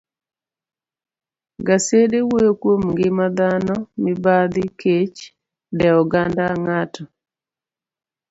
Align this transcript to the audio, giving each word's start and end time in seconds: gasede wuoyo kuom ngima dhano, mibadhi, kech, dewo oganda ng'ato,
gasede 1.67 2.17
wuoyo 2.27 2.51
kuom 2.61 2.81
ngima 2.93 3.25
dhano, 3.37 3.75
mibadhi, 4.03 4.63
kech, 4.81 5.17
dewo 5.77 5.99
oganda 6.03 6.45
ng'ato, 6.63 7.03